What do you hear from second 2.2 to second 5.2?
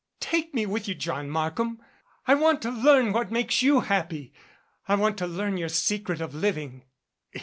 I want to learn what makes you happy I want